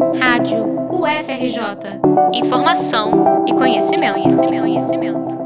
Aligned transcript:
Rádio 0.00 0.64
UFRJ. 0.90 2.00
Informação 2.32 3.44
e 3.46 3.52
conhecimento, 3.52 4.14
conhecimento, 4.14 4.60
conhecimento. 4.62 5.38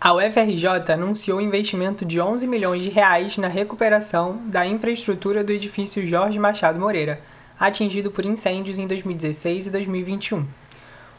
A 0.00 0.12
UFRJ 0.12 0.92
anunciou 0.92 1.40
investimento 1.40 2.04
de 2.04 2.20
11 2.20 2.48
milhões 2.48 2.82
de 2.82 2.90
reais 2.90 3.36
na 3.36 3.46
recuperação 3.46 4.40
da 4.46 4.66
infraestrutura 4.66 5.44
do 5.44 5.52
edifício 5.52 6.04
Jorge 6.04 6.36
Machado 6.36 6.80
Moreira, 6.80 7.20
atingido 7.58 8.10
por 8.10 8.26
incêndios 8.26 8.80
em 8.80 8.88
2016 8.88 9.68
e 9.68 9.70
2021. 9.70 10.44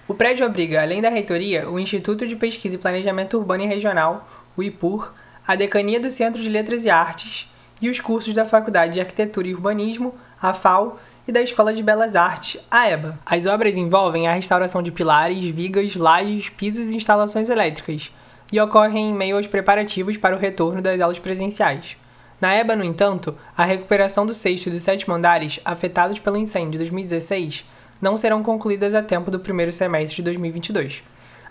O 0.06 0.14
prédio 0.14 0.46
abriga, 0.46 0.82
além 0.82 1.02
da 1.02 1.10
reitoria, 1.10 1.70
o 1.70 1.80
Instituto 1.80 2.28
de 2.28 2.36
Pesquisa 2.36 2.76
e 2.76 2.80
Planejamento 2.80 3.38
Urbano 3.38 3.64
e 3.64 3.68
Regional, 3.68 4.30
o 4.58 4.62
IPUR, 4.62 5.14
a 5.48 5.56
Decania 5.56 6.02
do 6.02 6.12
Centro 6.12 6.42
de 6.42 6.50
Letras 6.50 6.84
e 6.84 6.90
Artes 6.90 7.50
e 7.82 7.90
os 7.90 8.02
cursos 8.02 8.34
da 8.34 8.44
Faculdade 8.44 8.94
de 8.94 9.00
Arquitetura 9.00 9.48
e 9.48 9.54
Urbanismo, 9.54 10.14
a 10.42 10.54
FAO, 10.54 11.00
e 11.28 11.32
da 11.32 11.42
Escola 11.42 11.74
de 11.74 11.82
Belas 11.82 12.16
Artes, 12.16 12.62
a 12.70 12.90
EBA. 12.90 13.20
As 13.26 13.46
obras 13.48 13.76
envolvem 13.76 14.28
a 14.28 14.34
restauração 14.34 14.82
de 14.84 14.92
pilares, 14.92 15.44
vigas, 15.46 15.96
lajes, 15.96 16.50
pisos 16.50 16.90
e 16.90 16.96
instalações 16.96 17.50
elétricas, 17.50 18.12
e 18.52 18.60
ocorrem 18.60 19.10
em 19.10 19.14
meio 19.14 19.38
aos 19.38 19.48
preparativos 19.48 20.18
para 20.18 20.36
o 20.36 20.40
retorno 20.40 20.82
das 20.82 21.02
aulas 21.02 21.18
presenciais. 21.18 21.98
Na 22.40 22.54
EBA, 22.54 22.76
no 22.76 22.84
entanto, 22.84 23.36
a 23.58 23.66
recuperação 23.66 24.26
do 24.26 24.34
sexto 24.34 24.68
e 24.68 24.72
do 24.72 24.80
sétimo 24.80 25.16
andares, 25.16 25.60
afetados 25.66 26.20
pelo 26.20 26.38
incêndio 26.38 26.74
de 26.74 26.78
2016, 26.80 27.66
não 28.00 28.18
serão 28.18 28.44
concluídas 28.44 28.94
a 28.94 29.02
tempo 29.02 29.32
do 29.32 29.40
primeiro 29.40 29.72
semestre 29.72 30.18
de 30.18 30.22
2022. 30.24 31.04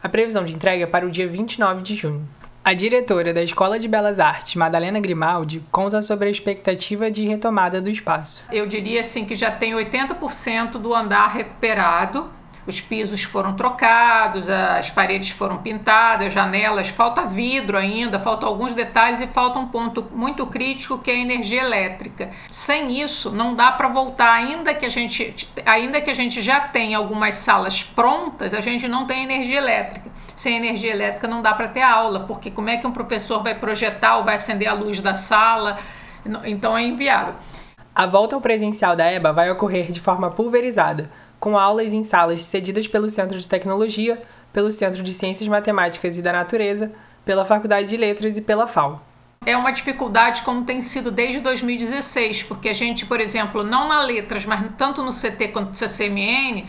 A 0.02 0.09
previsão 0.09 0.45
de 0.45 0.55
entrega 0.55 0.84
é 0.84 0.86
para 0.86 1.06
o 1.06 1.11
dia 1.11 1.27
29 1.27 1.83
de 1.83 1.95
junho. 1.95 2.28
A 2.64 2.73
diretora 2.73 3.34
da 3.34 3.42
Escola 3.42 3.78
de 3.78 3.86
Belas 3.86 4.18
Artes, 4.18 4.54
Madalena 4.54 4.98
Grimaldi, 4.98 5.62
conta 5.70 6.00
sobre 6.00 6.28
a 6.28 6.30
expectativa 6.30 7.10
de 7.10 7.22
retomada 7.27 7.78
do 7.78 7.91
espaço. 7.91 8.42
Eu 8.50 8.66
diria 8.66 9.02
assim 9.02 9.27
que 9.27 9.36
já 9.36 9.50
tem 9.50 9.74
80% 9.74 10.78
do 10.78 10.95
andar 10.95 11.27
recuperado. 11.27 12.30
Os 12.66 12.80
pisos 12.80 13.22
foram 13.22 13.52
trocados, 13.55 14.48
as 14.48 14.89
paredes 14.89 15.28
foram 15.28 15.58
pintadas, 15.58 16.33
janelas, 16.33 16.89
falta 16.89 17.27
vidro 17.27 17.77
ainda, 17.77 18.19
faltam 18.19 18.48
alguns 18.48 18.72
detalhes 18.72 19.20
e 19.20 19.27
falta 19.27 19.58
um 19.58 19.67
ponto 19.67 20.08
muito 20.14 20.46
crítico 20.46 20.96
que 20.96 21.11
é 21.11 21.14
a 21.17 21.19
energia 21.19 21.62
elétrica. 21.62 22.30
Sem 22.48 22.98
isso, 22.98 23.30
não 23.30 23.55
dá 23.55 23.72
para 23.72 23.89
voltar, 23.89 24.33
ainda 24.33 24.72
que 24.72 24.86
a 24.86 24.89
gente, 24.89 25.36
ainda 25.67 26.00
que 26.00 26.11
a 26.11 26.14
gente 26.14 26.41
já 26.41 26.61
tenha 26.61 26.96
algumas 26.96 27.34
salas 27.34 27.83
prontas, 27.83 28.55
a 28.55 28.62
gente 28.62 28.89
não 28.89 29.05
tem 29.05 29.24
energia 29.24 29.58
elétrica 29.58 30.14
sem 30.36 30.56
energia 30.56 30.92
elétrica 30.92 31.28
não 31.28 31.40
dá 31.40 31.54
para 31.54 31.68
ter 31.68 31.82
aula, 31.82 32.20
porque 32.20 32.50
como 32.50 32.68
é 32.68 32.77
que 32.77 32.86
um 32.86 32.92
professor 32.92 33.42
vai 33.42 33.54
projetar 33.54 34.16
ou 34.16 34.24
vai 34.24 34.34
acender 34.34 34.68
a 34.68 34.72
luz 34.72 35.00
da 35.00 35.14
sala? 35.14 35.77
Então 36.44 36.77
é 36.77 36.82
inviável. 36.82 37.34
A 37.94 38.06
volta 38.06 38.34
ao 38.34 38.40
presencial 38.40 38.96
da 38.96 39.10
EBA 39.10 39.32
vai 39.32 39.50
ocorrer 39.50 39.92
de 39.92 40.00
forma 40.00 40.30
pulverizada, 40.30 41.10
com 41.38 41.56
aulas 41.56 41.92
em 41.92 42.02
salas 42.02 42.40
cedidas 42.40 42.88
pelo 42.88 43.08
Centro 43.08 43.38
de 43.38 43.46
Tecnologia, 43.46 44.20
pelo 44.52 44.72
Centro 44.72 45.02
de 45.02 45.14
Ciências 45.14 45.48
Matemáticas 45.48 46.16
e 46.16 46.22
da 46.22 46.32
Natureza, 46.32 46.90
pela 47.24 47.44
Faculdade 47.44 47.88
de 47.88 47.96
Letras 47.96 48.36
e 48.36 48.40
pela 48.40 48.66
FAO. 48.66 49.00
É 49.46 49.56
uma 49.56 49.70
dificuldade 49.70 50.42
como 50.42 50.64
tem 50.64 50.80
sido 50.80 51.10
desde 51.10 51.40
2016, 51.40 52.44
porque 52.44 52.70
a 52.70 52.72
gente, 52.72 53.05
por 53.05 53.20
exemplo, 53.20 53.62
não 53.62 53.88
na 53.88 54.00
letras, 54.00 54.46
mas 54.46 54.64
tanto 54.78 55.02
no 55.02 55.12
CT 55.12 55.48
quanto 55.48 55.68
no 55.68 55.74
CCMN, 55.74 56.66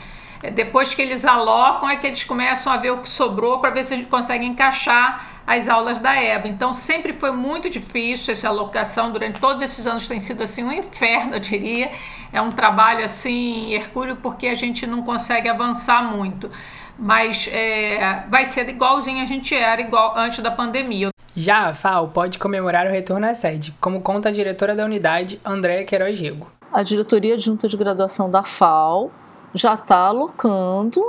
depois 0.54 0.94
que 0.94 1.02
eles 1.02 1.26
alocam, 1.26 1.90
é 1.90 1.96
que 1.96 2.08
eles 2.08 2.24
começam 2.24 2.72
a 2.72 2.78
ver 2.78 2.92
o 2.92 2.98
que 3.00 3.10
sobrou 3.10 3.60
para 3.60 3.70
ver 3.70 3.84
se 3.84 3.94
a 3.94 3.98
gente 3.98 4.10
consegue 4.10 4.46
encaixar 4.46 5.36
as 5.46 5.68
aulas 5.68 6.00
da 6.00 6.16
EBA. 6.16 6.48
Então, 6.48 6.74
sempre 6.74 7.14
foi 7.14 7.32
muito 7.32 7.70
difícil 7.70 8.34
essa 8.34 8.48
alocação. 8.48 9.12
Durante 9.12 9.40
todos 9.40 9.62
esses 9.62 9.86
anos 9.86 10.08
tem 10.08 10.20
sido 10.20 10.44
assim 10.44 10.64
um 10.64 10.72
inferno, 10.72 11.36
eu 11.36 11.40
diria. 11.40 11.92
É 12.34 12.42
um 12.42 12.52
trabalho 12.52 13.06
assim 13.06 13.72
hercúleo 13.74 14.16
porque 14.18 14.48
a 14.48 14.56
gente 14.56 14.88
não 14.88 15.04
consegue 15.04 15.48
avançar 15.48 16.04
muito. 16.04 16.50
Mas 16.98 17.50
é, 17.52 18.24
vai 18.30 18.46
ser 18.46 18.68
igualzinho 18.70 19.22
a 19.22 19.26
gente 19.26 19.54
era 19.54 19.82
igual 19.82 20.18
antes 20.18 20.40
da 20.40 20.50
pandemia. 20.50 21.10
Já 21.36 21.70
a 21.70 21.74
FAO 21.74 22.08
pode 22.08 22.40
comemorar 22.40 22.88
o 22.88 22.90
retorno 22.90 23.26
à 23.28 23.34
sede, 23.34 23.74
como 23.82 24.00
conta 24.00 24.30
a 24.30 24.32
diretora 24.32 24.74
da 24.74 24.86
unidade, 24.86 25.40
Andréa 25.44 25.84
Queiroz 25.84 26.18
Rego. 26.18 26.50
A 26.72 26.82
diretoria 26.82 27.38
junta 27.38 27.68
de 27.68 27.76
graduação 27.76 28.30
da 28.30 28.42
FAO 28.42 29.12
já 29.56 29.74
está 29.74 29.98
alocando 30.00 31.02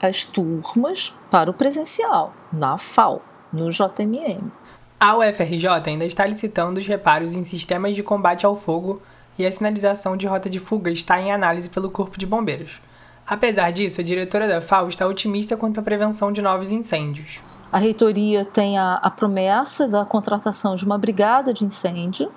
as 0.00 0.24
turmas 0.24 1.10
para 1.30 1.50
o 1.50 1.54
presencial, 1.54 2.34
na 2.52 2.76
FAO, 2.76 3.22
no 3.50 3.70
JMM. 3.70 4.52
A 5.00 5.16
UFRJ 5.16 5.66
ainda 5.86 6.04
está 6.04 6.26
licitando 6.26 6.78
os 6.78 6.86
reparos 6.86 7.34
em 7.34 7.42
sistemas 7.42 7.96
de 7.96 8.02
combate 8.02 8.44
ao 8.44 8.54
fogo 8.54 9.00
e 9.38 9.46
a 9.46 9.50
sinalização 9.50 10.16
de 10.18 10.26
rota 10.26 10.50
de 10.50 10.60
fuga 10.60 10.90
está 10.90 11.18
em 11.18 11.32
análise 11.32 11.70
pelo 11.70 11.90
Corpo 11.90 12.18
de 12.18 12.26
Bombeiros. 12.26 12.80
Apesar 13.26 13.72
disso, 13.72 14.02
a 14.02 14.04
diretora 14.04 14.46
da 14.46 14.60
FAO 14.60 14.88
está 14.88 15.06
otimista 15.06 15.56
quanto 15.56 15.80
à 15.80 15.82
prevenção 15.82 16.30
de 16.30 16.42
novos 16.42 16.70
incêndios. 16.70 17.42
A 17.72 17.78
reitoria 17.78 18.44
tem 18.44 18.78
a, 18.78 18.96
a 18.96 19.10
promessa 19.10 19.88
da 19.88 20.04
contratação 20.04 20.76
de 20.76 20.84
uma 20.84 20.98
brigada 20.98 21.54
de 21.54 21.64
incêndio, 21.64 22.30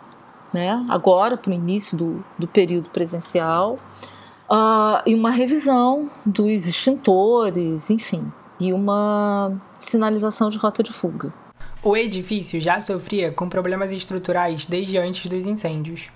né, 0.53 0.83
agora 0.89 1.35
para 1.35 1.51
o 1.51 1.53
início 1.53 1.97
do, 1.97 2.23
do 2.39 2.47
período 2.47 2.89
presencial 2.89 3.77
uh, 4.49 5.01
e 5.05 5.13
uma 5.13 5.29
revisão 5.29 6.09
dos 6.25 6.67
extintores, 6.67 7.89
enfim, 7.89 8.31
e 8.59 8.73
uma 8.73 9.59
sinalização 9.77 10.49
de 10.49 10.57
rota 10.57 10.81
de 10.81 10.91
fuga. 10.91 11.33
O 11.83 11.95
edifício 11.95 12.59
já 12.59 12.79
sofria 12.79 13.31
com 13.31 13.47
problemas 13.47 13.91
estruturais 13.91 14.65
desde 14.65 14.97
antes 14.97 15.29
dos 15.29 15.45
incêndios. 15.45 16.09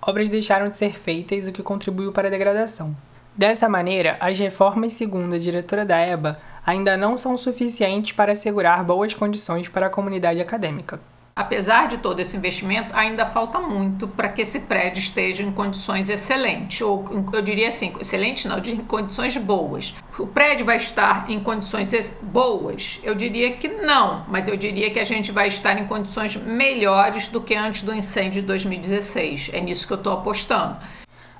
Obras 0.00 0.28
deixaram 0.28 0.68
de 0.68 0.78
ser 0.78 0.94
feitas, 0.94 1.46
o 1.46 1.52
que 1.52 1.62
contribuiu 1.62 2.10
para 2.10 2.28
a 2.28 2.30
degradação. 2.30 2.96
Dessa 3.36 3.68
maneira, 3.68 4.16
as 4.20 4.38
reformas, 4.38 4.92
segundo 4.92 5.34
a 5.34 5.38
diretora 5.38 5.84
da 5.84 5.98
EBA, 5.98 6.38
ainda 6.66 6.96
não 6.96 7.16
são 7.16 7.36
suficientes 7.36 8.12
para 8.12 8.32
assegurar 8.32 8.84
boas 8.84 9.14
condições 9.14 9.68
para 9.68 9.86
a 9.86 9.90
comunidade 9.90 10.40
acadêmica. 10.40 11.00
Apesar 11.34 11.88
de 11.88 11.96
todo 11.96 12.20
esse 12.20 12.36
investimento, 12.36 12.94
ainda 12.94 13.24
falta 13.24 13.58
muito 13.58 14.06
para 14.06 14.28
que 14.28 14.42
esse 14.42 14.60
prédio 14.60 14.98
esteja 14.98 15.42
em 15.42 15.50
condições 15.50 16.10
excelentes, 16.10 16.82
ou 16.82 17.06
eu 17.32 17.40
diria 17.40 17.68
assim, 17.68 17.94
excelente 17.98 18.46
não, 18.46 18.58
em 18.58 18.76
condições 18.78 19.34
boas. 19.38 19.94
O 20.18 20.26
prédio 20.26 20.66
vai 20.66 20.76
estar 20.76 21.30
em 21.30 21.40
condições 21.40 22.18
boas? 22.22 23.00
Eu 23.02 23.14
diria 23.14 23.52
que 23.52 23.66
não, 23.66 24.26
mas 24.28 24.46
eu 24.46 24.58
diria 24.58 24.90
que 24.90 25.00
a 25.00 25.04
gente 25.04 25.32
vai 25.32 25.48
estar 25.48 25.78
em 25.78 25.86
condições 25.86 26.36
melhores 26.36 27.28
do 27.28 27.40
que 27.40 27.54
antes 27.54 27.80
do 27.80 27.94
incêndio 27.94 28.42
de 28.42 28.46
2016. 28.46 29.50
É 29.54 29.60
nisso 29.60 29.86
que 29.86 29.92
eu 29.94 29.98
estou 29.98 30.12
apostando. 30.12 30.76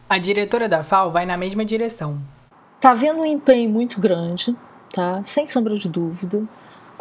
A 0.08 0.16
diretora 0.16 0.70
da 0.70 0.82
FAO 0.82 1.10
vai 1.10 1.26
na 1.26 1.36
mesma 1.36 1.66
direção. 1.66 2.18
Está 2.76 2.92
havendo 2.92 3.20
um 3.20 3.26
empenho 3.26 3.68
muito 3.68 4.00
grande, 4.00 4.56
tá? 4.92 5.22
Sem 5.22 5.46
sombra 5.46 5.76
de 5.76 5.90
dúvida 5.90 6.48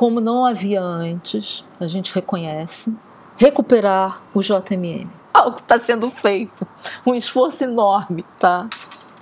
como 0.01 0.19
não 0.19 0.47
havia 0.47 0.81
antes, 0.81 1.63
a 1.79 1.85
gente 1.85 2.11
reconhece, 2.11 2.91
recuperar 3.37 4.19
o 4.33 4.41
JMM. 4.41 5.07
Algo 5.31 5.59
está 5.59 5.77
sendo 5.77 6.09
feito, 6.09 6.67
um 7.05 7.13
esforço 7.13 7.65
enorme, 7.65 8.25
tá? 8.39 8.67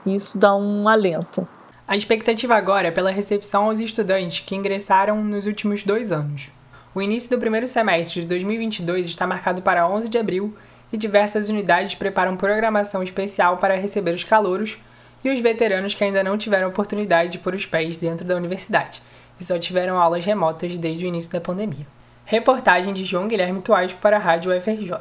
Isso 0.05 0.39
dá 0.39 0.55
um 0.55 0.87
alento. 0.87 1.45
A 1.85 1.97
expectativa 1.97 2.55
agora 2.55 2.87
é 2.87 2.91
pela 2.91 3.11
recepção 3.11 3.65
aos 3.65 3.81
estudantes 3.81 4.39
que 4.39 4.55
ingressaram 4.55 5.21
nos 5.21 5.45
últimos 5.45 5.83
dois 5.83 6.13
anos. 6.13 6.49
O 6.95 7.01
início 7.01 7.29
do 7.29 7.37
primeiro 7.37 7.67
semestre 7.67 8.21
de 8.21 8.27
2022 8.27 9.07
está 9.07 9.27
marcado 9.27 9.61
para 9.61 9.85
11 9.85 10.07
de 10.07 10.17
abril 10.17 10.55
e 10.93 10.97
diversas 10.97 11.49
unidades 11.49 11.93
preparam 11.95 12.37
programação 12.37 13.03
especial 13.03 13.57
para 13.57 13.75
receber 13.75 14.15
os 14.15 14.23
calouros 14.23 14.77
e 15.25 15.29
os 15.29 15.41
veteranos 15.41 15.93
que 15.93 16.05
ainda 16.05 16.23
não 16.23 16.37
tiveram 16.37 16.69
oportunidade 16.69 17.33
de 17.33 17.39
pôr 17.39 17.53
os 17.53 17.65
pés 17.65 17.97
dentro 17.97 18.25
da 18.25 18.37
universidade 18.37 19.01
e 19.39 19.43
só 19.43 19.57
tiveram 19.57 19.97
aulas 19.97 20.25
remotas 20.25 20.77
desde 20.77 21.05
o 21.05 21.07
início 21.07 21.31
da 21.31 21.39
pandemia. 21.39 21.87
Reportagem 22.25 22.93
de 22.93 23.05
João 23.05 23.27
Guilherme 23.27 23.61
Tuasco 23.61 23.99
para 23.99 24.17
a 24.17 24.19
Rádio 24.19 24.55
UFRJ. 24.55 24.93